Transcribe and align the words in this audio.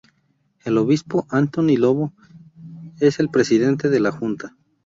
El 0.65 0.79
obispo 0.79 1.27
Anthony 1.29 1.77
Lobo 1.77 2.11
es 2.99 3.19
el 3.19 3.29
presidente 3.29 3.87
de 3.87 3.99
la 3.99 4.09
Junta. 4.11 4.55